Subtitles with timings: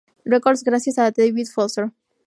[0.25, 1.91] Records gracias a David Foster.